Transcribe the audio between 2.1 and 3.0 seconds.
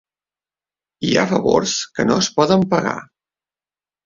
es poden pagar.